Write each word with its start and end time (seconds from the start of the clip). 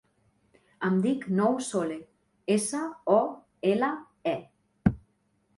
Em 0.87 0.95
dic 1.03 1.27
Nouh 1.41 1.59
Sole: 1.67 1.99
essa, 2.55 2.81
o, 3.19 3.21
ela, 3.75 3.95
e. 4.37 4.95